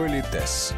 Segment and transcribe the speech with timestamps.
[0.00, 0.72] Политес.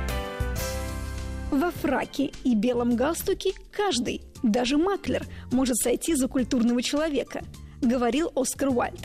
[1.52, 7.44] Во фраке и белом галстуке каждый, даже маклер, может сойти за культурного человека,
[7.80, 8.98] говорил Оскар Уальд.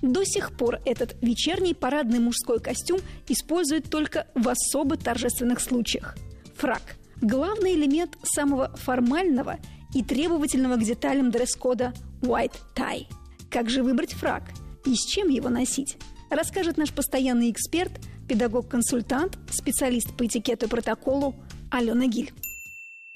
[0.00, 6.14] До сих пор этот вечерний парадный мужской костюм используют только в особо торжественных случаях.
[6.56, 9.58] Фрак– главный элемент самого формального
[9.92, 13.06] и требовательного к деталям дресс-кода «white tie».
[13.50, 14.44] Как же выбрать фрак
[14.86, 15.96] и с чем его носить?
[16.30, 17.92] Расскажет наш постоянный эксперт,
[18.28, 21.34] педагог-консультант, специалист по этикету и протоколу
[21.70, 22.32] Алена Гиль.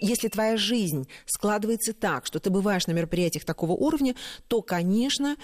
[0.01, 4.15] Если твоя жизнь складывается так, что ты бываешь на мероприятиях такого уровня,
[4.47, 5.37] то, конечно,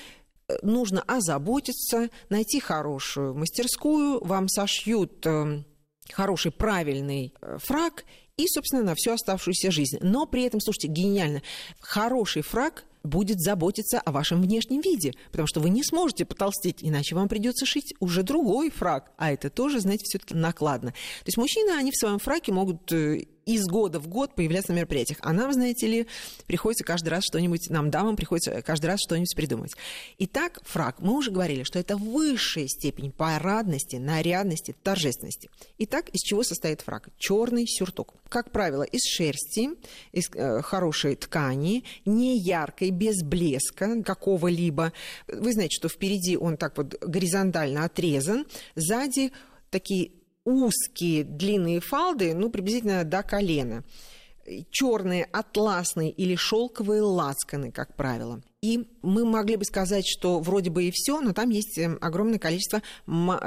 [0.63, 5.63] нужно озаботиться, найти хорошую мастерскую, вам сошьют э,
[6.13, 8.05] хороший, правильный э, фраг
[8.37, 9.99] и, собственно, на всю оставшуюся жизнь.
[10.01, 11.43] Но при этом, слушайте, гениально,
[11.81, 17.15] хороший фраг будет заботиться о вашем внешнем виде, потому что вы не сможете потолстеть, иначе
[17.15, 20.91] вам придется шить уже другой фраг, а это тоже, знаете, все-таки накладно.
[20.91, 24.77] То есть мужчины, они в своем фраке могут э, из года в год появляться на
[24.77, 25.19] мероприятиях.
[25.23, 26.07] А нам, знаете ли,
[26.47, 29.73] приходится каждый раз что-нибудь, нам, дамам, приходится каждый раз что-нибудь придумать.
[30.19, 30.97] Итак, фраг.
[31.01, 35.51] Мы уже говорили, что это высшая степень парадности, нарядности, торжественности.
[35.79, 37.09] Итак, из чего состоит фраг?
[37.19, 38.15] Черный сюртук.
[38.29, 39.71] Как правило, из шерсти,
[40.13, 44.93] из э, хорошей ткани, не яркой, без блеска какого-либо.
[45.29, 49.33] Вы знаете, что впереди он так вот горизонтально отрезан, сзади
[49.71, 50.13] такие
[50.45, 53.85] узкие длинные фалды, ну, приблизительно до колена.
[54.71, 58.43] Черные атласные или шелковые лацканы, как правило.
[58.61, 62.39] И мы могли бы сказать, что вроде бы и все, но там есть эм, огромное
[62.39, 62.83] количество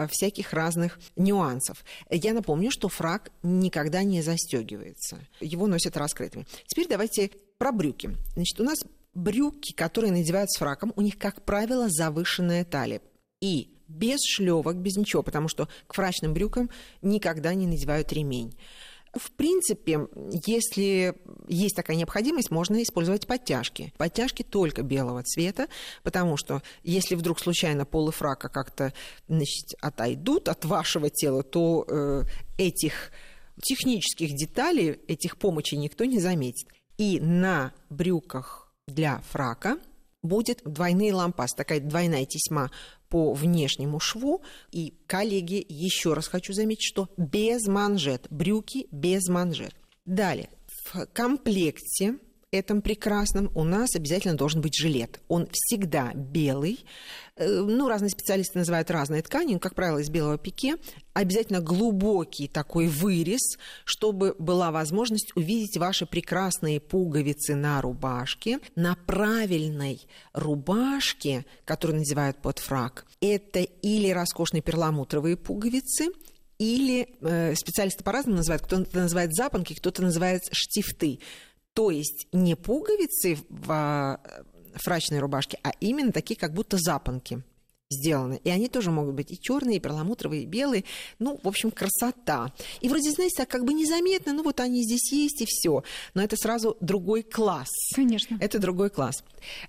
[0.09, 1.83] всяких разных нюансов.
[2.09, 5.19] Я напомню, что фраг никогда не застегивается.
[5.39, 6.47] Его носят раскрытыми.
[6.65, 8.11] Теперь давайте про брюки.
[8.33, 8.79] Значит, у нас
[9.13, 13.01] брюки, которые надевают с фраком, у них, как правило, завышенная талия.
[13.41, 16.69] И без шлевок, без ничего, потому что к фрачным брюкам
[17.02, 18.55] никогда не надевают ремень.
[19.13, 20.07] В принципе,
[20.45, 21.16] если
[21.47, 23.93] есть такая необходимость, можно использовать подтяжки.
[23.98, 25.67] Подтяжки только белого цвета,
[26.03, 28.93] потому что если вдруг случайно полы фрака как-то
[29.27, 32.23] значит, отойдут от вашего тела, то э,
[32.58, 33.11] этих
[33.61, 36.67] технических деталей, этих помощей никто не заметит.
[36.98, 39.77] И на брюках для фрака
[40.21, 42.71] будет двойные лампасы, такая двойная тесьма
[43.09, 44.41] по внешнему шву.
[44.71, 49.75] И, коллеги, еще раз хочу заметить, что без манжет, брюки без манжет.
[50.05, 50.49] Далее,
[50.85, 52.17] в комплекте
[52.52, 55.19] этом прекрасном у нас обязательно должен быть жилет.
[55.27, 56.85] Он всегда белый.
[57.35, 60.77] Э, ну, разные специалисты называют разные ткани, как правило, из белого пике.
[61.13, 68.59] Обязательно глубокий такой вырез, чтобы была возможность увидеть ваши прекрасные пуговицы на рубашке.
[68.75, 70.02] На правильной
[70.33, 76.07] рубашке, которую надевают под фраг, это или роскошные перламутровые пуговицы,
[76.59, 78.63] или э, специалисты по-разному называют.
[78.63, 81.19] Кто-то называет запонки, кто-то называет штифты.
[81.77, 84.20] То есть не пуговицы в а,
[84.73, 87.43] фрачной рубашке, а именно такие как будто запонки
[87.92, 88.42] сделаны.
[88.43, 90.86] И они тоже могут быть и черные, и перламутровые, и белые.
[91.20, 92.52] Ну, в общем, красота.
[92.82, 95.83] И вроде, знаете, так как бы незаметно, ну вот они здесь есть, и все.
[96.16, 97.70] Но это сразу другой класс.
[97.95, 98.39] Конечно.
[98.42, 99.23] Это другой класс.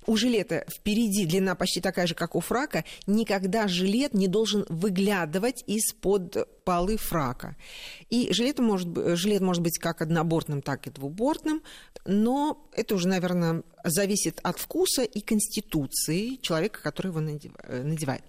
[0.07, 2.85] У жилета впереди длина почти такая же, как у фрака.
[3.07, 7.57] Никогда жилет не должен выглядывать из-под полы фрака.
[8.11, 11.63] И жилет может, жилет может быть как однобортным, так и двубортным,
[12.05, 18.23] но это уже, наверное, зависит от вкуса и конституции человека, который его надевает.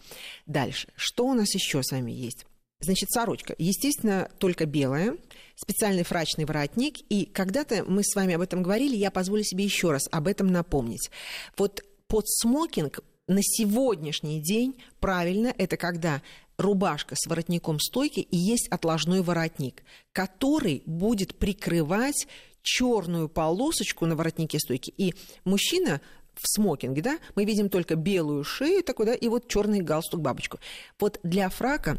[0.45, 0.87] Дальше.
[0.95, 2.45] Что у нас еще с вами есть?
[2.79, 3.55] Значит, сорочка.
[3.57, 5.17] Естественно, только белая,
[5.57, 6.99] специальный фрачный воротник.
[7.09, 10.47] И когда-то мы с вами об этом говорили, я позволю себе еще раз об этом
[10.47, 11.11] напомнить.
[11.57, 16.21] Вот под смокинг на сегодняшний день правильно это когда
[16.59, 22.27] рубашка с воротником стойки и есть отложной воротник, который будет прикрывать
[22.61, 24.93] черную полосочку на воротнике стойки.
[24.97, 25.15] И
[25.45, 26.01] мужчина
[26.35, 30.59] в смокинге, да, мы видим только белую шею такой, да, и вот черный галстук бабочку.
[30.99, 31.97] Вот для фрака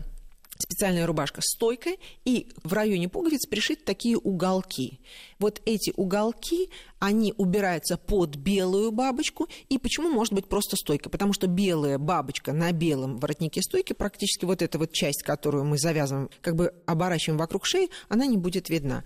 [0.62, 5.00] специальная рубашка стойкая, и в районе пуговиц пришиты такие уголки.
[5.38, 9.48] Вот эти уголки, они убираются под белую бабочку.
[9.68, 11.10] И почему может быть просто стойка?
[11.10, 15.78] Потому что белая бабочка на белом воротнике стойки, практически вот эта вот часть, которую мы
[15.78, 19.04] завязываем, как бы оборачиваем вокруг шеи, она не будет видна.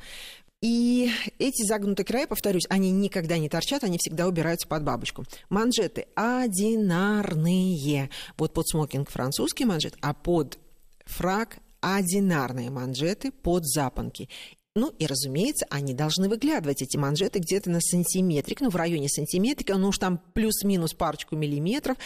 [0.64, 5.26] И эти загнутые края, повторюсь, они никогда не торчат, они всегда убираются под бабочку.
[5.50, 8.08] Манжеты одинарные.
[8.38, 10.58] Вот под смокинг французский манжет, а под
[11.04, 14.28] фраг одинарные манжеты под запонки.
[14.76, 19.76] Ну и, разумеется, они должны выглядывать, эти манжеты, где-то на сантиметрик, ну, в районе сантиметрика,
[19.76, 21.96] ну уж там плюс-минус парочку миллиметров.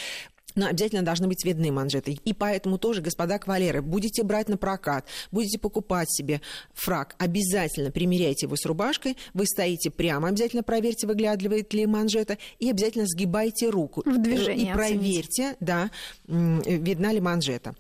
[0.55, 2.19] но обязательно должны быть видны манжеты.
[2.25, 6.41] И поэтому тоже, господа кавалеры, будете брать на прокат, будете покупать себе
[6.75, 12.69] фраг, обязательно примеряйте его с рубашкой, вы стоите прямо, обязательно проверьте, выглядывает ли манжета, и
[12.69, 14.03] обязательно сгибайте руку.
[14.05, 15.57] В движении И проверьте, оцените.
[15.61, 15.91] да,
[16.27, 17.77] видна ли манжета.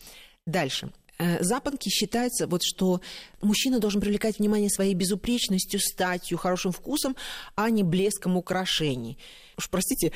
[0.46, 0.92] Дальше.
[1.18, 3.00] Э, запонки считается, вот, что
[3.42, 7.16] мужчина должен привлекать внимание своей безупречностью, статью, хорошим вкусом,
[7.56, 9.18] а не блеском украшений.
[9.56, 10.12] Уж простите,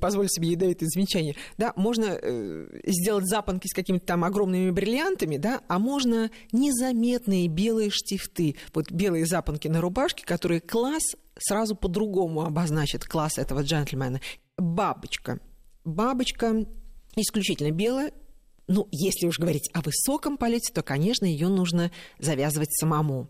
[0.00, 1.36] позволю себе ядовитое замечание.
[1.58, 7.90] Да, можно э, сделать запонки с какими-то там огромными бриллиантами, да, а можно незаметные белые
[7.90, 11.02] штифты, вот белые запонки на рубашке, которые класс
[11.38, 14.22] сразу по-другому обозначит класс этого джентльмена.
[14.56, 15.40] Бабочка.
[15.84, 16.64] Бабочка
[17.16, 18.12] исключительно белая,
[18.68, 23.28] ну, если уж говорить о высоком полете, то, конечно, ее нужно завязывать самому.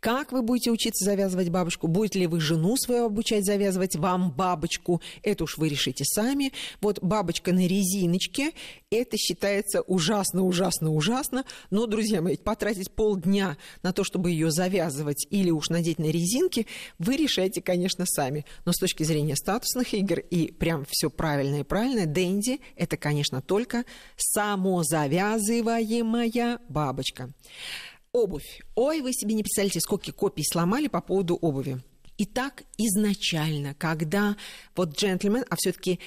[0.00, 1.88] Как вы будете учиться завязывать бабочку?
[1.88, 5.02] Будете ли вы жену свою обучать завязывать вам бабочку?
[5.22, 6.52] Это уж вы решите сами.
[6.80, 8.52] Вот бабочка на резиночке,
[8.90, 11.44] это считается ужасно, ужасно, ужасно.
[11.70, 16.66] Но, друзья мои, потратить полдня на то, чтобы ее завязывать или уж надеть на резинки,
[16.98, 18.46] вы решаете, конечно, сами.
[18.64, 23.42] Но с точки зрения статусных игр и прям все правильно и правильно, Дэнди– это, конечно,
[23.42, 23.84] только
[24.16, 27.30] само завязываемая бабочка.
[28.12, 28.60] Обувь.
[28.74, 31.80] Ой, вы себе не представляете, сколько копий сломали по поводу обуви.
[32.20, 34.36] Итак, изначально, когда
[34.74, 36.00] вот джентльмен, а все-таки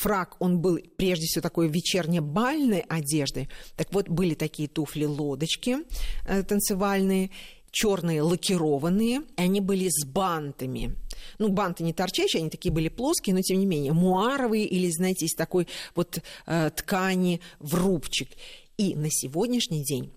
[0.00, 5.80] фраг, он был прежде всего такой вечерне-бальной одеждой, так вот были такие туфли-лодочки
[6.26, 7.30] э, танцевальные,
[7.70, 10.94] черные лакированные, и они были с бантами.
[11.38, 15.26] Ну, банты не торчащие, они такие были плоские, но тем не менее муаровые или, знаете,
[15.26, 18.28] из такой вот э, ткани в рубчик.
[18.76, 20.10] И на сегодняшний день,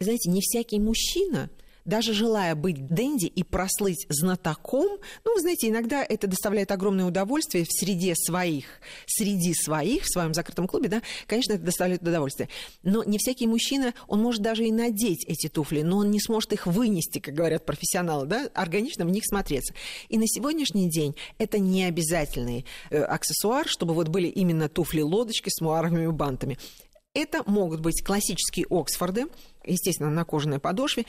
[0.00, 1.50] знаете, не всякий мужчина–
[1.88, 7.64] даже желая быть денди и прослыть знатоком, ну, вы знаете, иногда это доставляет огромное удовольствие
[7.64, 8.66] в среде своих,
[9.06, 12.50] среди своих, в своем закрытом клубе, да, конечно, это доставляет удовольствие.
[12.82, 16.52] Но не всякий мужчина, он может даже и надеть эти туфли, но он не сможет
[16.52, 19.72] их вынести, как говорят профессионалы, да, органично в них смотреться.
[20.10, 25.62] И на сегодняшний день это не обязательный э, аксессуар, чтобы вот были именно туфли-лодочки с
[25.62, 26.58] муаровыми бантами.
[27.14, 29.26] Это могут быть классические Оксфорды,
[29.64, 31.04] естественно, на кожаной подошве.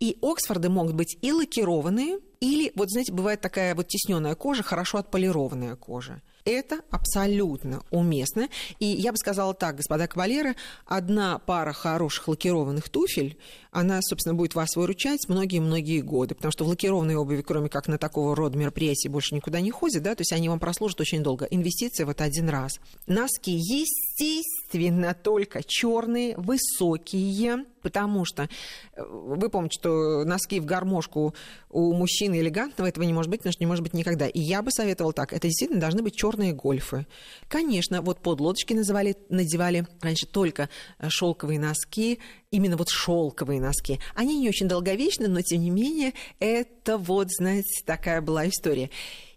[0.00, 4.98] И Оксфорды могут быть и лакированные, или, вот знаете, бывает такая вот тесненная кожа, хорошо
[4.98, 6.20] отполированная кожа.
[6.44, 8.50] Это абсолютно уместно.
[8.78, 13.38] И я бы сказала так, господа кавалеры, одна пара хороших лакированных туфель,
[13.70, 16.34] она, собственно, будет вас выручать многие-многие годы.
[16.34, 20.02] Потому что в лакированной обуви, кроме как на такого рода мероприятий, больше никуда не ходят,
[20.02, 21.46] да, то есть они вам прослужат очень долго.
[21.46, 22.78] Инвестиция вот один раз.
[23.06, 24.63] Носки, естественно,
[25.22, 28.48] только черные, высокие, потому что
[28.94, 31.34] э, вы помните, что носки в гармошку
[31.70, 34.26] у мужчины элегантного этого не может быть, потому что не может быть никогда.
[34.26, 37.06] И я бы советовала так, это действительно должны быть черные гольфы.
[37.48, 40.68] Конечно, вот под лодочки называли, надевали раньше только
[40.98, 42.18] э, шелковые носки,
[42.50, 44.00] именно вот шелковые носки.
[44.14, 48.90] Они не очень долговечны, но тем не менее это вот, знаете, такая была история.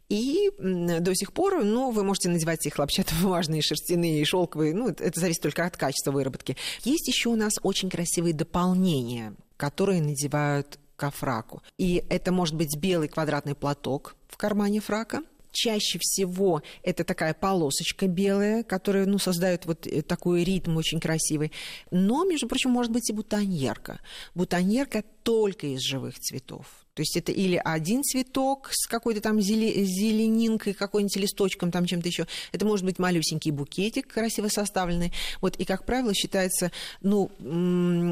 [0.10, 5.42] И до сих пор, ну, вы можете надевать их хлопчатобумажные, шерстяные, шелковые, ну, это зависит
[5.42, 6.56] только от качества выработки.
[6.84, 11.62] Есть еще у нас очень красивые дополнения, которые надевают к фраку.
[11.78, 15.22] И это может быть белый квадратный платок в кармане фрака,
[15.52, 21.52] чаще всего это такая полосочка белая, которая ну, создает вот э, такой ритм очень красивый.
[21.92, 24.00] Но, между прочим, может быть и бутоньерка.
[24.36, 26.87] Бутоньерка только из живых цветов.
[26.98, 32.26] То есть это или один цветок с какой-то там зеленинкой, какой-нибудь листочком, там чем-то еще.
[32.52, 35.14] Это может быть малюсенький букетик, красиво составленный.
[35.40, 37.30] Вот, и, как правило, считается, ну,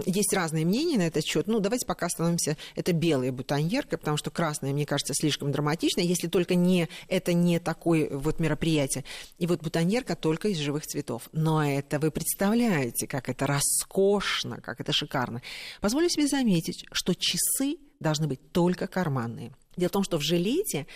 [0.06, 1.48] есть разные мнения на этот счет.
[1.48, 2.58] Ну, давайте пока остановимся.
[2.76, 7.58] Это белая бутоньерка, потому что красная, мне кажется, слишком драматично, если только не, это не
[7.60, 9.04] такое вот мероприятие.
[9.40, 11.28] И вот бутоньерка только из живых цветов.
[11.32, 15.42] Но это вы представляете, как это роскошно, как это шикарно.
[15.82, 19.54] Позволю себе заметить, что часы должны быть только карманные.
[19.78, 20.88] Дело в том, что в жилете,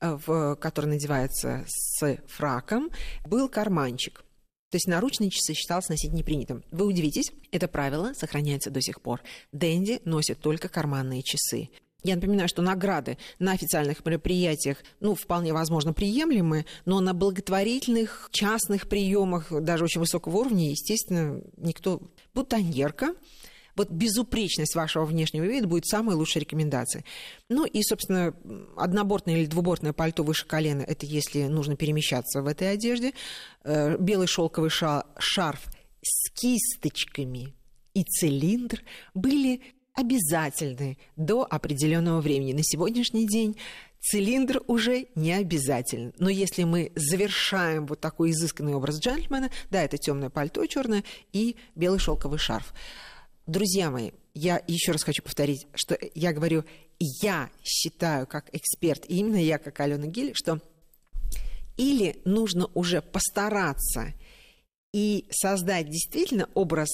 [0.00, 2.90] э, в, который надевается с фраком,
[3.24, 4.24] был карманчик.
[4.70, 6.62] То есть наручные часы считалось носить непринятым.
[6.70, 9.22] Вы удивитесь, это правило сохраняется до сих пор.
[9.52, 11.70] Дэнди носит только карманные часы.
[12.04, 18.88] Я напоминаю, что награды на официальных мероприятиях, ну, вполне возможно, приемлемы, но на благотворительных, частных
[18.88, 22.00] приемах, даже очень высокого уровня, естественно, никто...
[22.34, 23.14] Бутоньерка,
[23.78, 27.04] вот безупречность вашего внешнего вида будет самой лучшей рекомендацией.
[27.48, 28.34] Ну и, собственно,
[28.76, 33.12] однобортное или двубортное пальто выше колена, это если нужно перемещаться в этой одежде.
[33.64, 35.66] Э, белый шелковый шарф
[36.02, 37.54] с кисточками
[37.94, 38.82] и цилиндр
[39.14, 39.62] были
[39.94, 42.52] обязательны до определенного времени.
[42.52, 43.56] На сегодняшний день
[44.00, 46.12] Цилиндр уже не обязательно.
[46.18, 51.56] Но если мы завершаем вот такой изысканный образ джентльмена, да, это темное пальто черное и
[51.74, 52.72] белый шелковый шарф.
[53.48, 56.66] Друзья мои, я еще раз хочу повторить, что я говорю,
[56.98, 60.60] я считаю как эксперт, и именно я как Алена Гиль, что
[61.78, 64.12] или нужно уже постараться
[64.92, 66.90] и создать действительно образ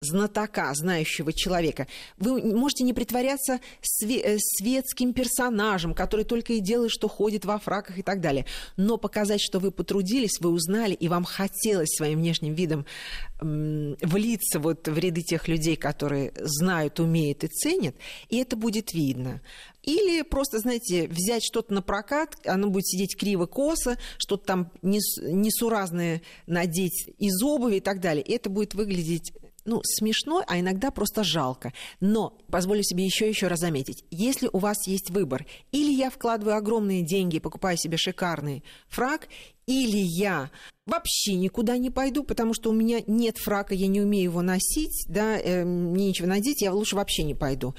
[0.00, 1.88] знатока, знающего человека.
[2.18, 3.60] Вы можете не притворяться
[4.02, 8.46] э, светским персонажем, который только и делает, что ходит во фраках и так далее.
[8.76, 12.86] Но показать, что вы потрудились, вы узнали, и вам хотелось своим внешним видом
[13.40, 17.94] влиться вот в ряды тех людей, которые знают, умеют и ценят,
[18.28, 19.40] и это будет видно.
[19.84, 27.08] Или просто, знаете, взять что-то на прокат, оно будет сидеть криво-косо, что-то там несуразное надеть
[27.18, 28.24] из обуви и так далее.
[28.24, 29.32] И это будет выглядеть
[29.68, 31.72] ну, смешно, а иногда просто жалко.
[32.00, 36.56] Но позволю себе еще еще раз заметить, если у вас есть выбор, или я вкладываю
[36.56, 39.28] огромные деньги и покупаю себе шикарный фраг,
[39.66, 40.50] или я
[40.86, 45.04] вообще никуда не пойду, потому что у меня нет фрака, я не умею его носить,
[45.06, 47.74] да, э, мне нечего надеть, я лучше вообще не пойду.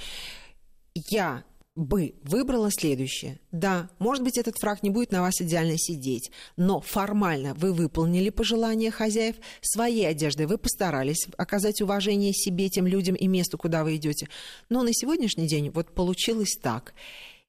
[0.93, 1.43] Я
[1.79, 3.39] бы выбрала следующее.
[3.51, 8.29] Да, может быть, этот фраг не будет на вас идеально сидеть, но формально вы выполнили
[8.29, 13.95] пожелания хозяев своей одеждой, вы постарались оказать уважение себе, тем людям и месту, куда вы
[13.95, 14.27] идете.
[14.67, 16.93] Но на сегодняшний день вот получилось так.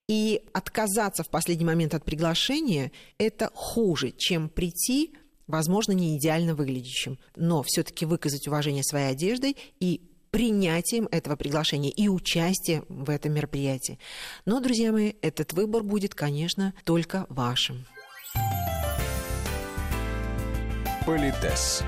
[0.07, 5.13] И отказаться в последний момент от приглашения– это хуже, чем прийти
[5.47, 12.07] возможно, не идеально выглядящим, но все-таки выказать уважение своей одеждой и принятием этого приглашения и
[12.07, 13.99] участием в этом мероприятии.
[14.45, 17.85] Но, друзья мои, этот выбор будет, конечно, только вашим.
[21.05, 21.83] Политес.